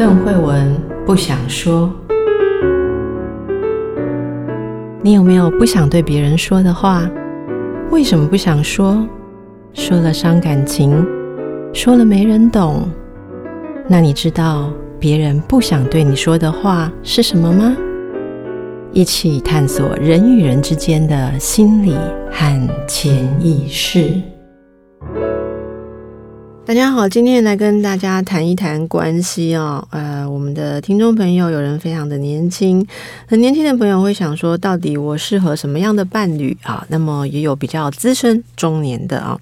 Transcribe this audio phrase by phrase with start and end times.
[0.00, 1.92] 邓惠文不想说，
[5.02, 7.06] 你有没有不想对别人说的话？
[7.90, 9.06] 为什么不想说？
[9.74, 11.06] 说了伤感情，
[11.74, 12.88] 说了没人懂。
[13.86, 17.76] 那你知道别人不想对你说的话是什么吗？
[18.92, 21.94] 一起探索人与人之间的心理
[22.32, 24.14] 和潜意识。
[26.70, 29.84] 大家好，今天来跟大家谈一谈关系哦。
[29.90, 32.86] 呃，我们的听众朋友有人非常的年轻，
[33.26, 36.86] 很年轻的朋友会想说，到底我适合什么样的伴侣啊？
[36.88, 39.36] 那么也有比较资深中年的啊，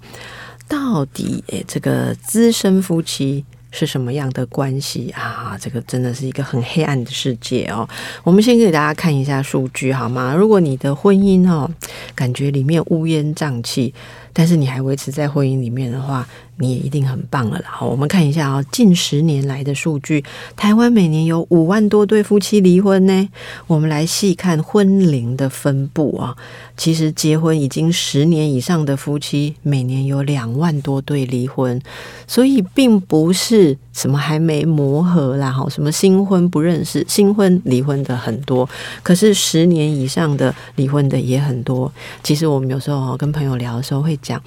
[0.67, 5.55] 到底诶，这个资深夫妻是什么样的关系啊？
[5.61, 7.87] 这个真的是一个很黑暗的世界哦。
[8.23, 10.33] 我们先给大家看一下数据好吗？
[10.35, 11.69] 如果你的婚姻哦，
[12.15, 13.93] 感觉里面乌烟瘴气，
[14.33, 16.27] 但是你还维持在婚姻里面的话。
[16.61, 17.65] 你也一定很棒了啦！
[17.69, 20.23] 好，我们看一下啊，近十年来的数据，
[20.57, 23.29] 台湾每年有五万多对夫妻离婚呢。
[23.65, 26.35] 我们来细看婚龄的分布啊，
[26.75, 31.81] 其实结婚已经十年以上的夫妻，每年有两万多对离婚，
[32.27, 38.67] 所以并不是什么还没磨合啦，哈，什么新婚不认识，新婚离婚的很多，
[39.01, 41.89] 可是十年以上的离婚的也很多。
[42.21, 44.41] 其实我们有时候跟朋友聊的时候会讲。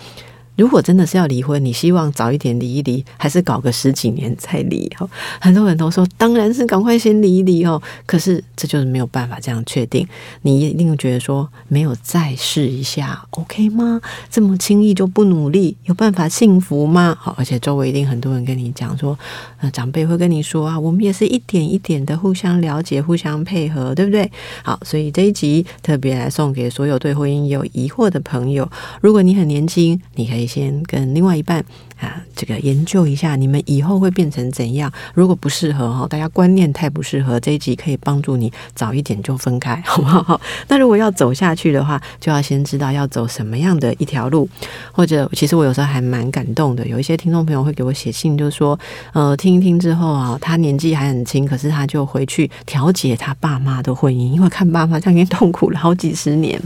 [0.63, 4.89] 如果真的是要离婚，你希望早一点离一离，还是搞个十几年再离？
[4.97, 5.05] 哈，
[5.41, 7.83] 很多人都说当然是赶快先离一离哦。
[8.07, 10.07] 可是这就是没有办法这样确定。
[10.43, 14.01] 你一定会觉得说没有再试一下，OK 吗？
[14.31, 17.19] 这么轻易就不努力，有办法幸福吗？
[17.21, 19.19] 好，而且周围一定很多人跟你讲说，
[19.59, 24.31] 呃，长辈会跟你说啊，我们也是一点一点的互相了解、互相配合，对不对？
[24.63, 28.71] 好，所以这一集特别来送给所有对婚姻有疑惑的朋友。
[29.01, 30.52] 如果你很年轻，你可以。
[30.53, 31.65] 先跟另外一半
[31.99, 34.93] 啊，这个研究一下，你们以后会变成怎样？
[35.15, 40.39] 如果不适合哈，大家观念太不适合，这一集可以帮助你早一点就分开，好不好？
[40.69, 44.47] 那如果要走下去的话，就要先知道要走什么样的一条路。
[44.93, 48.79] 或者，其实我有时候还蛮感动的，有一些听众朋友会给我写信，就说，
[49.15, 56.61] 呃，听一听之后啊，他年纪还很轻，可是他就回去调解他爸妈的婚姻，因为看爸妈这样已经痛苦了好几十年。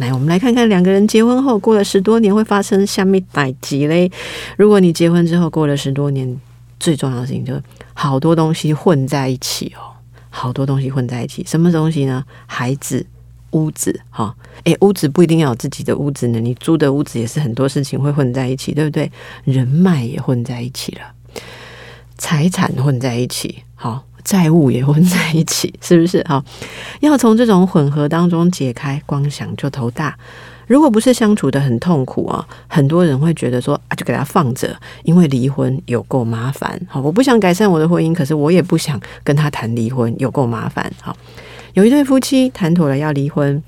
[0.00, 4.10] 来，我们来看看两个人结婚后过了十多年会发生什么代志嘞？
[4.56, 6.40] 如果你结婚之后过了十多年，
[6.80, 7.62] 最重要的事情就是
[7.92, 9.92] 好多东西混在一起哦，
[10.30, 11.44] 好多东西混在一起。
[11.46, 12.24] 什么东西呢？
[12.46, 13.04] 孩子、
[13.50, 14.34] 屋子，哈，
[14.64, 19.12] 诶，屋子不一定要有自己的屋子呢，你租的屋子也是很多事情会混在一起，对不对？
[19.44, 21.02] 人脉也混在一起了，
[22.16, 24.04] 财产混在一起，好。
[24.24, 26.24] 债务也混在一起，是不是？
[26.28, 26.44] 好，
[27.00, 30.16] 要从这种混合当中解开，光想就头大。
[30.66, 36.80] 如果不是相处得很痛苦啊，很多人会觉得说啊，就给他放着，因为离婚有够麻烦。
[36.88, 40.92] 好，我不想改善我的婚姻，可是我也不想跟他谈离婚，有够麻烦。
[41.00, 41.16] 好，
[41.74, 43.62] 有一对夫妻谈妥了要离婚。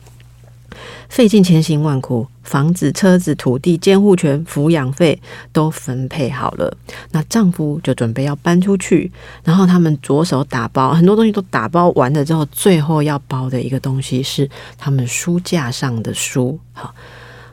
[1.08, 5.20] 费尽千辛万苦，房子、车子、土地、监护权、抚养费
[5.52, 6.76] 都分配好了。
[7.12, 9.10] 那丈夫就准备要搬出去，
[9.44, 16.58] 然后他们着手打包，很多东西都打包完了之后，最后要包的一个东西是他们书架上的书。
[16.72, 16.94] 好，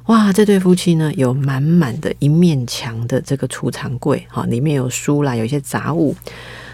[0.07, 6.15] 哇，这对夫妻呢，有满满的一面墙的这个储藏柜，哈，里面有书啦，有一些杂物。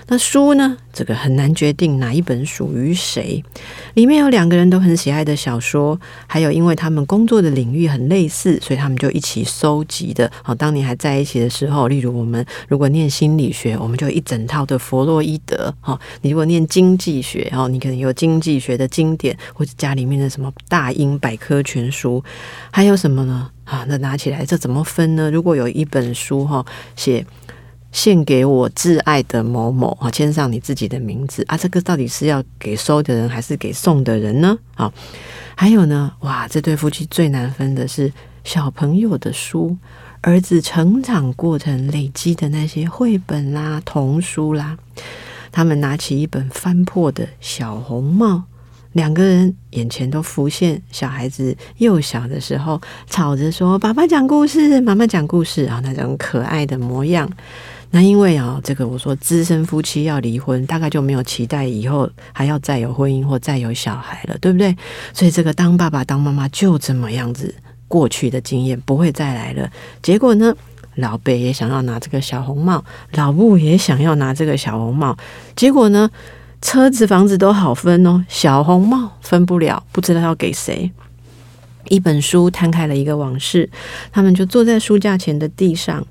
[0.07, 0.77] 那书呢？
[0.93, 3.43] 这个很难决定哪一本属于谁。
[3.95, 10.31] 里面有两个人都很喜爱的小说，还有因为他们工作的领域很类似，所以他们就一起收集的。
[10.43, 15.73] 好，当年还在一起的时候，例如我们如果念心理学，我们就一整套的弗洛伊德。
[15.81, 22.23] 好，你如果念经济学，哦，你可能有经济学的经典，或者家里面的什么大英百科全书，
[22.71, 23.49] 还有什么呢？
[23.63, 25.31] 啊，那拿起来这怎么分呢？
[25.31, 26.63] 如果有一本书哈，
[26.95, 27.25] 写。
[27.95, 34.57] 献给我挚爱的某某啊，签上你自己的名字啊，这个到底是要给收的人还是给送的人呢？
[34.75, 34.91] 啊，
[35.55, 38.11] 还有呢，哇，这对夫妻最难分的是
[38.43, 39.77] 小朋友的书，
[40.19, 44.77] 儿子成长过程累积的那些绘本啦、童书啦，
[45.53, 48.43] 他们拿起一本翻破的小红帽，
[48.91, 57.31] 两个人眼前都浮现小孩子幼小的时候，吵着说：“爸爸讲故事，妈妈讲故事啊，那种可爱的模样。”
[57.91, 64.75] 那因为啊，这个我说资深夫妻要离婚，大概就没有期待以后还要再有婚姻或再有小孩了，对不对？
[65.13, 67.55] 所以这个当爸爸当妈妈就这么样子，
[67.87, 69.71] 过去的经验不会再来了。
[70.01, 70.53] 结果呢，
[70.95, 72.83] 老辈也想要拿这个小红帽，
[73.13, 75.17] 老布也想要拿这个小红帽。
[75.55, 76.09] 结果呢，
[76.61, 80.91] 车子房子都好分哦，小红帽分不了，不知道要给谁。
[81.87, 83.69] 一本书摊开了一个往事，
[84.11, 86.05] 他们就坐在书架前的地上。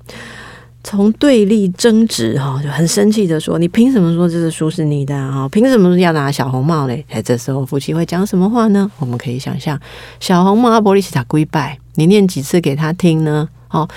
[0.87, 5.49] 从对立争执哈，就很生气的说：“你凭什么说这个书是你的啊？
[5.49, 8.89] 凭什么要拿小红帽嘞？”哎，这时候夫妻会讲什么话呢？
[8.99, 9.79] 我们可以想象，
[10.19, 13.49] 小红帽阿波利西塔跪拜，你念几次给他听呢？
[13.75, 13.87] 哦，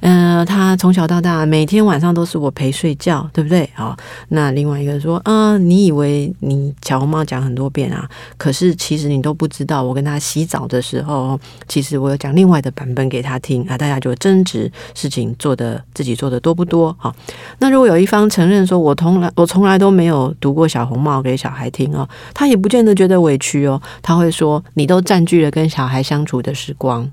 [0.00, 3.68] 嗯、呃，他从小到大每天晚上都是我陪睡觉，对不对？
[3.74, 3.96] 好、哦，
[4.30, 11.38] 那另外一个说，啊、你以为你小红帽讲很多遍啊，可是其实你都不知道，我跟他洗澡的时候，
[11.68, 16.96] 其实我有讲另外的版本给他听啊，大家就争执事情做的自己做的多不多？
[16.98, 17.14] 好、哦，
[17.58, 27.06] 那如果有一方承认说我从来我从来都没有读过小红帽给小孩听哦，他也不见得觉得委屈哦，他会说你都占据了跟小孩相处的时光。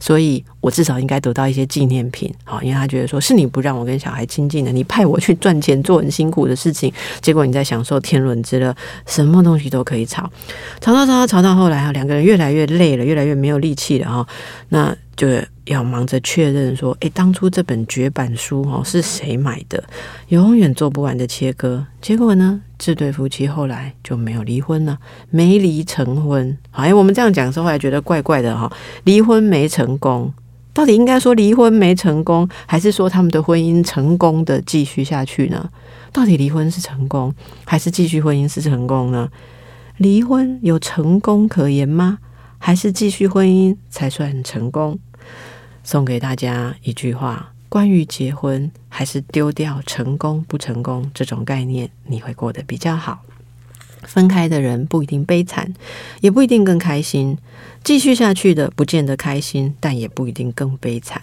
[0.00, 6.90] 所以我至少应该得到一些纪念品，好，因为他觉得说是你不让我跟小孩亲近的，你派我去赚钱做很辛苦的事情，
[7.20, 8.74] 结果你在享受天伦之乐，
[9.04, 10.30] 什么东西都可以吵，
[10.80, 14.26] 吵到吵到吵到后来啊，两个人越来越累了，越来越没有力气了哈，
[14.70, 14.96] 那。
[15.16, 15.28] 就
[15.66, 19.80] 要忙着确认说，诶，当初这本绝版书哦是谁买的？
[20.30, 21.86] 永远做不完的切割。
[22.02, 24.98] 结果呢，这对夫妻后来就没有离婚了，
[25.30, 26.58] 没离成婚。
[26.72, 28.68] 好哎，我们这样讲的时候还觉得怪怪的哈，
[29.04, 30.34] 离婚没成功，
[30.74, 35.70] 到底应该说离婚没成功，还是说他们的婚姻成功的继续下去呢？
[36.12, 37.32] 到底离婚是成功，
[37.64, 39.30] 还是继续婚姻是成功呢？
[39.98, 42.18] 离婚有成功可言吗？
[42.58, 44.98] 还是继续婚姻才算成功？
[45.84, 53.20] 送给大家一句话：关于结婚，还是丢掉成功不成功这种概念，你会过得比较好。
[54.06, 55.72] 分开的人不一定悲惨，
[56.20, 57.36] 也不一定更开心；
[57.82, 61.22] 继续下去的不见得开心，但也不一定更悲惨，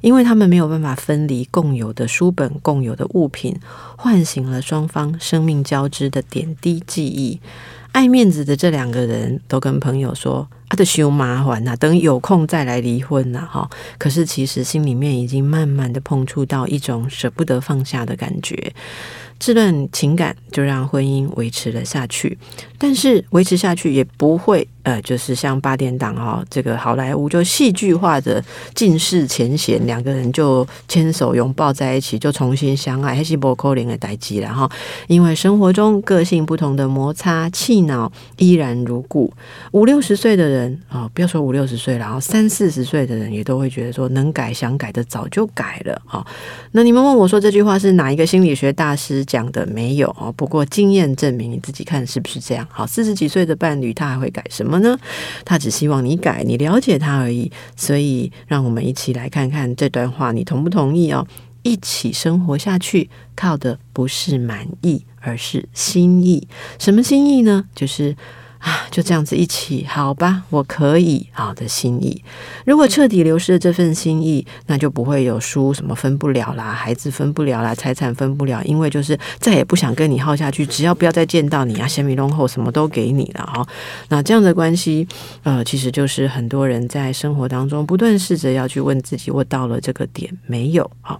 [0.00, 3.56] 因为他们没有办法分离共有的书本、共有的物品，
[3.96, 7.40] 唤醒了双方生命交织的点滴记忆。
[7.92, 13.68] 爱面子的这两个人都跟朋友说：“啊，得修麻烦呐，等有空再来离婚呐。”哈，
[13.98, 18.72] 可是其实心里面已经慢慢的碰触到一种舍不得放下的感觉。
[19.40, 22.36] 这段情感就让婚姻维持了下去，
[22.76, 28.44] 但是维持下去也不会呃，就是像八点档哈，这个好莱坞就戏剧化的
[28.74, 34.70] 尽释前嫌，两个人就牵手拥抱在一起，就重新相爱，还是不可能的代志了哈。
[35.06, 39.32] 因为生活中个性不同的摩擦，气恼依然如故。
[39.72, 46.26] 五六十岁的人啊，不要说五六十岁了，然后三四十岁的人也都会觉得说，能改想改的早就改了啊。
[46.72, 49.66] 那你们问我说这句话是哪一个心理学大师讲的？
[49.70, 52.66] 没有哦，不过经验证明，你自己看是不是这样？
[52.70, 54.98] 好，四十几岁的伴侣他还会改什么么呢？
[55.44, 57.50] 他只希望你改，你了解他而已。
[57.76, 61.26] 所以，让我们一起来看看这段话，你同不同意哦？
[61.62, 66.46] 一起生活下去，靠的不是满意，而是心意。
[66.78, 67.66] 什么心意呢？
[67.74, 68.16] 就是。
[68.60, 72.22] 啊，就这样子一起，好吧，我可以，好的心意。
[72.66, 83.66] 如果彻底流失了这份心意，那就不会有书什么分不了啦，孩子分不了啦，财产分不了，因为就是再也不想跟你耗下去，只要不要再见到你啊，先米龙后什么都给你了哈。
[84.10, 85.08] 那这样的关系，
[85.42, 90.90] 呃，其实就是很多人在生活当中不断试着要去问自己，我到了这个点没有？
[91.00, 91.18] 好，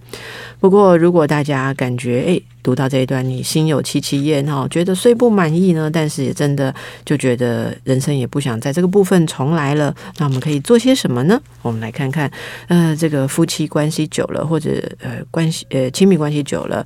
[0.59, 2.43] 不过如果大家感觉诶。
[2.63, 6.71] 读到这一段，你心有戚戚焉哈，觉得虽不满意呢，但是也真的
[7.03, 9.95] 就觉觉得人生也不想在这个部分重来了。
[10.17, 11.41] 那我们可以做些什么呢？
[11.61, 12.29] 我们来看看，
[12.67, 14.69] 呃，这个夫妻关系久了，或者
[14.99, 16.85] 呃关系呃亲密关系久了。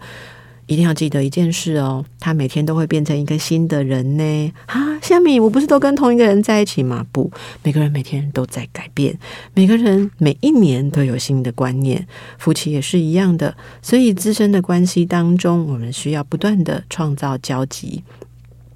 [0.68, 4.54] 一定要记得一件事哦，他每天都会变成一个新的人呢。
[4.66, 7.06] 哈，夏米，我不是都跟同一个人在一起吗？
[7.12, 9.16] 不，每个人每天都在改变，
[9.54, 12.08] 每个人每一年都有新的观念，
[12.40, 13.56] 夫妻也是一样的。
[13.84, 18.04] 所以，自身的关系当中，我们需要不断的创造交集。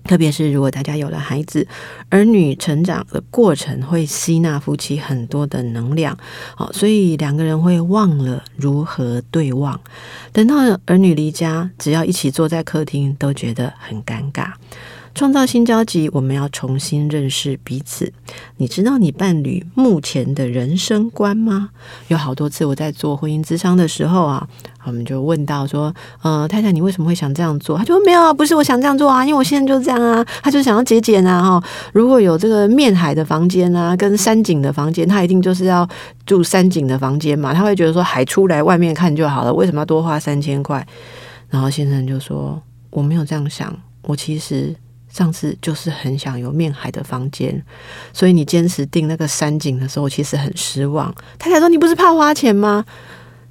[0.10, 1.68] 特别是如果大家有了孩子，
[2.10, 6.18] 儿女成长的过程会吸纳夫妻很多的能量，
[6.56, 9.80] 好，所以两个人会忘了如何对望。
[10.34, 10.56] 等到
[10.88, 14.54] 儿女离家，只要一起坐在客厅，都觉得很尴尬。
[15.20, 18.14] 创造新交集，我们要重新认识彼此。
[18.56, 21.72] 你知道你伴侣目前的人生观吗？
[22.08, 24.48] 有好多次我在做婚姻咨商的时候啊，
[24.86, 31.70] 我们就问到说：“呃，太太，你为什么会想这样做？”他就说：“没有啊，不是我想这样做啊，因为我现在就这样啊。”他就想要节俭啊，哈。
[31.92, 35.86] 如果有这个面海的房间啊，跟山景的房间，他一定就是要
[36.26, 37.54] 住山景的房间嘛。
[37.54, 40.88] 他会觉得说海出来外面看就好了，为什么要多花三千块？
[41.50, 44.74] 然后先生就说：“我没有这样想，我其实。”
[45.10, 47.62] 上次就是很想有面海的房间，
[48.14, 51.14] 所以你坚持订那个山景的时候，其实很失望。
[51.38, 52.86] 太太说：“你不是怕花钱吗？”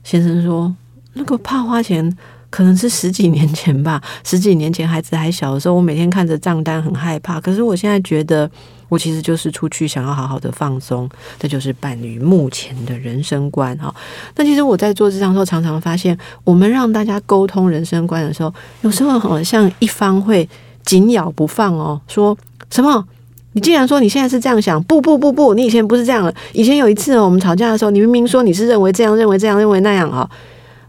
[0.04, 0.74] 先生说
[1.14, 2.16] ：“那个怕花钱
[2.48, 7.40] 可能是十几年前吧， 十几年前孩子还小的时候，我每天看着账单很害怕。
[7.40, 8.50] 可是我现在觉得，
[8.88, 13.94] 我其实就是出去想要好好的放松，这就是伴侣目前的人生观哈。
[14.36, 20.48] 那其实我在做这张的时候，常常发现，我们让大家沟通人生观的时候，有时候好像一方会
[20.88, 22.34] 紧咬不放哦，说
[22.70, 23.06] 什么？
[23.52, 26.34] 你既然说你现在是这样想，不不不不，你以前不是这样了。
[26.54, 30.30] 以前有一次哦，我们吵架的时候，你明明说你是认为这样，认为这样，认为那样哈。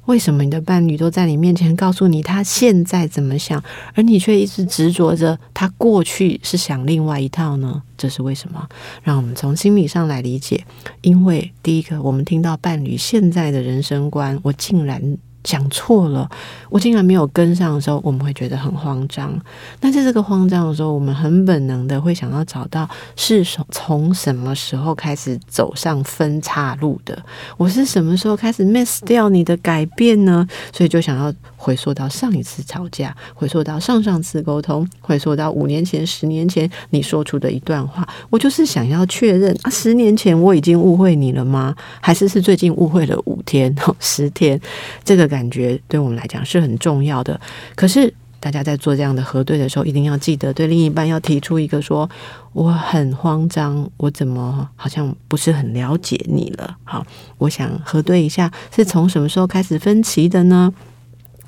[0.05, 3.61] 为什么你的伴侣都在你面前告诉你他现在怎么想，
[3.93, 7.81] 而你却一直执着着他过去是想另外一套呢？
[7.97, 8.65] 这是为什么？
[9.03, 10.63] 让我们从心理上来理解。
[11.01, 15.17] 因为第一个，我们听到伴侣现在的人生观，我竟然。
[15.43, 16.29] 讲错了，
[16.69, 19.39] 我竟然没有跟上的时候，我们会觉得很慌张。
[19.81, 27.17] 那在这个慌张的时候，我们很本能的会想要找到是从什么时候开始走上分岔路的？
[27.57, 30.47] 我是什么时候开始 miss 掉你的改变呢？
[30.73, 38.05] 所以就想要回溯到上一次吵架，回溯到上上次沟通，回溯到五年前、十年前你说出的一段话。
[38.29, 41.73] 我就是想要确认啊，十年前我已经误会你了吗？
[42.01, 44.59] 还是是最近误会了五天、 十天？
[45.05, 45.29] 这个。
[45.29, 47.39] 感觉对我们来讲是很重要的。
[47.75, 52.09] 可是大家在做这样的核对的时候，一定要记得对另一半要提出一个说
[52.51, 57.05] ：“我很慌张，我怎么好像不是很了解你了？”好，
[57.37, 60.73] 我想核对一下，是从什么时候开始分歧的呢？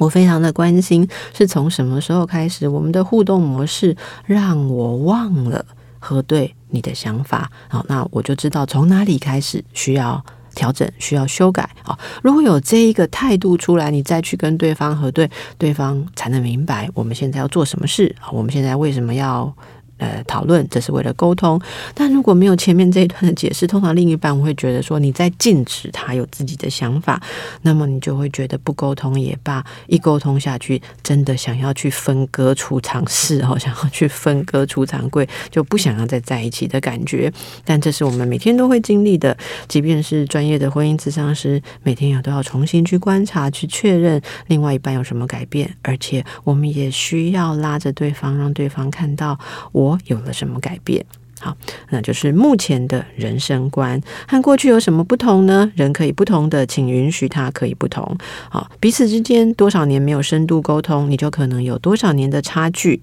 [0.01, 5.63] 我非常的关心，是从什么时候开始我们的互动模式让我忘了
[5.99, 7.51] 核对你的想法？
[7.67, 10.23] 好，那我就知道从哪里开始需要。
[10.53, 11.97] 调整需要修改好！
[12.21, 18.27] 如果有这一个态度出来，你再去跟对方核对，对方才能明白我们现在要做什么事啊！
[18.33, 19.55] 我们现在为什么要？
[20.01, 21.61] 呃，讨论这是为了沟通，
[21.93, 27.21] 但如果没有前面这一段的解释，通常另一半会觉得说你在禁止他有自己的想法，
[27.61, 37.31] 那么你就会觉得不沟通也罢，一沟通下去，真的想要去分割储藏室哦，想要去分割储藏柜，就不想要再在一起的感觉。
[37.63, 49.37] 但这是我们每天都会经历的，即便是专业的婚姻咨商师，每天也都要重新去观察、去确认另外一半有什么改变，而且我们也需要拉着对方，让对方看到
[49.71, 49.90] 我。
[50.05, 51.05] 有了什么改变？
[51.39, 51.57] 好，
[51.89, 55.71] 那就是目前的人生观和过去有什么不同呢？
[55.75, 58.15] 人可以不同的，请允许他可以不同。
[58.47, 63.01] 好，彼此之间多少年没有深度沟通，你就可能有多少年的差距。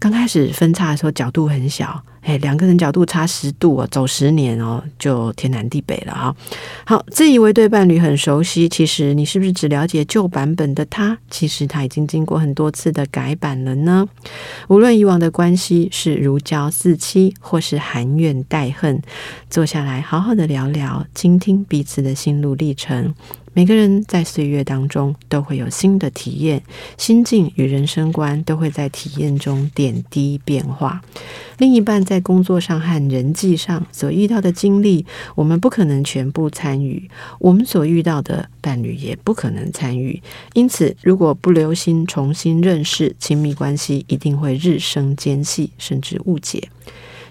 [0.00, 2.02] 刚开始分叉的时候，角度很小。
[2.22, 6.36] 哎，两个人角度差十度哦，走十年哦，就天南地北了哈。
[6.84, 11.16] 好，自以为对伴侣很熟悉，其实你是不是只了解旧版本的他？
[11.30, 14.06] 其实他已经经过很多次的改版了呢。
[14.68, 19.00] 无论以往的关系是如胶似漆，或是含怨带恨，
[19.48, 23.14] 坐下来好好的聊聊，倾听彼此的心路历程。
[23.52, 26.62] 每个人在岁月当中都会有新的体验，
[26.96, 31.02] 心境与人生观都会在体验中点滴变化。
[31.58, 35.04] 另一半在工作上和人际上所遇到的经历，
[35.34, 40.22] 我们不可能全部参与，我们所遇到的伴侣也不可能参与。
[40.54, 46.68] 因此，如果不留心重新认识，亲密关系一定会日生间隙，甚至误解。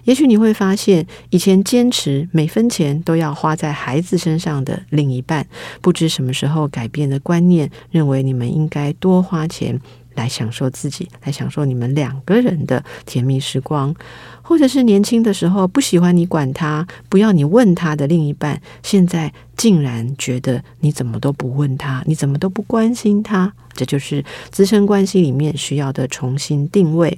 [0.03, 5.45] 也许你会发现，以前坚持每分钱都要花在孩子身上的另一半，
[5.81, 9.79] 不知什么时候改变的观念，认为你们应该多花钱
[10.15, 13.93] 来享受自己，来享受你们两个人的甜蜜时光；
[14.41, 27.17] 或者是年轻的时候不喜欢你管他，不要你问他的另一半，现在竟然觉得你怎么都不问他，你怎么都不关心他，这就是咨商关系里面需要的重新定位。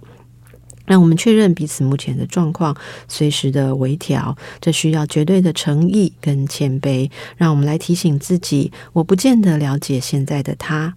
[0.85, 2.75] 让我们确认彼此目前的状况，
[3.07, 7.09] 随时的微调，这需要绝对的诚意跟谦卑。
[7.37, 10.95] 让我们来提醒自己：我不见得了解现在的他，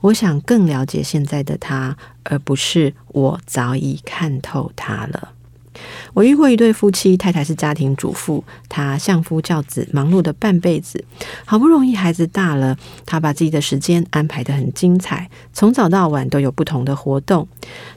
[0.00, 5.32] 我想更了解现在的他，而不是我早已看透他了。
[6.14, 11.04] 我遇过一对夫妻，太太是家庭主妇，她相夫教子，忙碌的半辈子，
[11.44, 17.46] 好不容易孩子大了，她把自己的时间安排得很精彩，从早到晚都有不同的活动。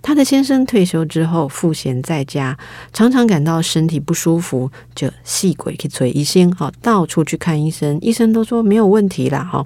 [0.02, 2.58] 她的先生退休之后赋闲在家，
[2.94, 9.66] 常常感到身体不舒服，就细鬼去催医生，好到处去看医生，医生都说没有问题啦，哈。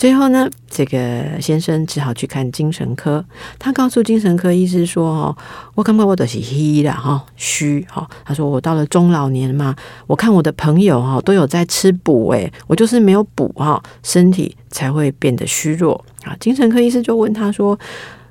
[0.00, 3.22] 最后呢，这个先生只好去看精神科。
[3.58, 5.36] 他告诉精神科医师说：“哦，
[5.74, 9.76] 我感觉我都是虚的哈，虚哈。”他说：“我到了中老年嘛，
[10.06, 17.78] 我看我的朋友哈都有在吃补，诶，我就是没有补哈，身体才会变得虚弱啊。”精神科医师就问他说：“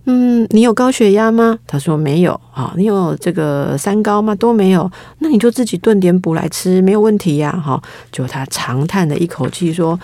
[0.05, 2.73] 嗯，你有高血压吗？”他说：“没有啊。
[2.77, 4.91] ”“你有这个三高吗？”“都没有。
[5.21, 7.79] ”“那你就自己炖点补来吃，没有问题呀。”哈，
[8.11, 9.99] 就他长叹了一口气说。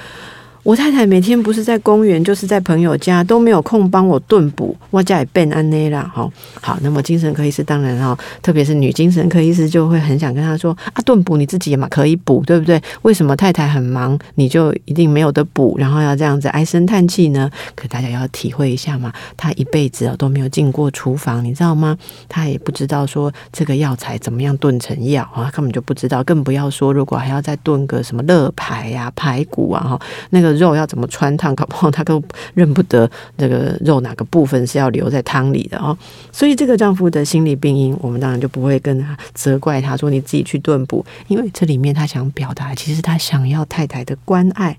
[0.65, 6.11] 我太太每天不是在公园，就是在朋友家，都没有空帮我炖补，我家也变安内啦。
[6.11, 6.27] 好，
[6.59, 12.81] 好，那么精神科医师当然哈，特别是女精神科医师就会很想跟他说啊，炖补你自己也嘛可以补，对不对？
[13.03, 17.47] 为什么太太很忙，你就一定没有得补，然后要这样子唉声叹气呢？
[17.75, 21.95] 可大家要体会一下嘛，她一辈子都没有进过厨房，你知道吗？
[22.27, 30.54] 她也不知道说这个药材怎么样炖成药啊，根本就不知道，更不要说如果还要再炖个什么肋排呀、排骨啊哈，那个。
[30.55, 32.21] 肉要怎么汆烫，搞不好他都
[32.53, 35.97] 认不得这个肉哪个部分是要留在汤里的哦。
[36.31, 44.77] 所以这个丈夫的心理病因，我们当然就不会跟他责怪他说，你自己去炖补，因为这里面他想表达，其实他想要太太的关爱。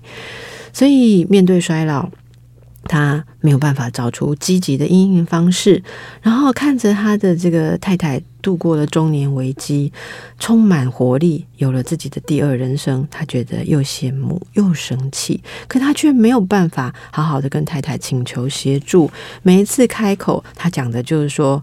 [0.73, 2.09] 所以面对衰老，
[2.83, 5.83] 他没有办法找出积极的应应方式，
[6.21, 9.91] 然后看着他的这个太太度过了中年危机，
[10.39, 19.11] 充满活力，有了自己的第二人生，他觉得又羡慕又生气，可他却没有办法好好的跟太太请求协助。
[19.43, 21.61] 每一次开口，他讲的就是说，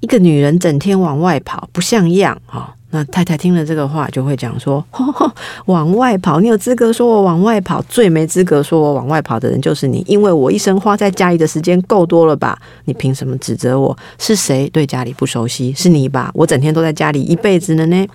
[0.00, 2.74] 一个女人整天往外跑，不像样啊。
[2.94, 4.82] 那太太听了这个话，就会讲说：
[5.66, 7.82] “，往外跑，你有资格说我往外跑？
[7.88, 12.56] 最没资格说我往外跑的人就是你，因为我一生花在家里的时间够多了吧？
[12.84, 13.98] 你凭什么指责我？
[14.16, 15.72] 是谁对家里不熟悉？
[15.74, 16.30] 是你吧？
[16.34, 18.06] 我整天都在家里一辈子了呢。”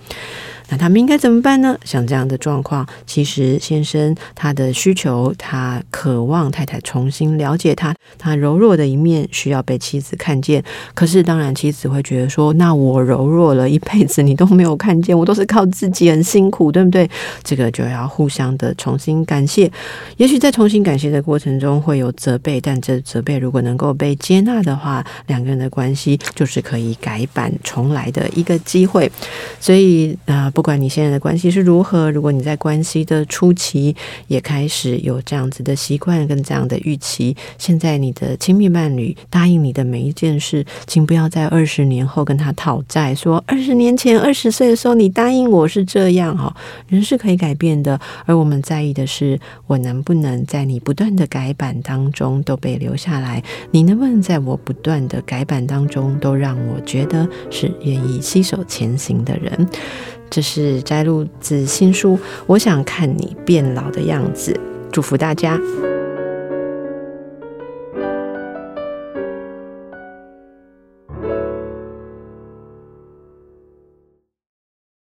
[0.70, 1.76] 那他们应该怎么办呢？
[1.84, 10.64] 像这样的状况，其实先生他的需求，他渴望太太重新了解他，他柔弱的一面需要被妻子看见。
[10.94, 17.10] 可是当然，妻子会觉得说：“那我柔弱了一辈子，你都没有看见，我都是靠自己很辛苦，对不对？”
[17.44, 19.72] 这个就要互相的重新感谢。
[20.18, 29.12] 也许在重新感谢的过程中会有责备，但这责备如果能够被接纳的话，两个人的关系就是可以改版重来的一个机会。
[29.60, 30.46] 所以啊。
[30.46, 33.96] 呃不管你现在的关系是如何，如果你在关系的初期
[34.28, 46.54] 也开始有这样子的习惯跟这样的预期，现在你的亲密伴侣答应你的每一件事，请不要在二十年后跟他讨债，说 二十年前二十岁的时候你答应我是这样哈。
[46.90, 59.66] 人是可以改变的，而我们在意的是我能不能在你不断的改版当中都被留下来，你能不能在我不断的改版当中都让我觉得是愿意携手前行的人。
[60.30, 62.16] 这是摘录自新书
[62.46, 64.52] 《我想看你变老的样子》，
[64.92, 65.60] 祝福大家。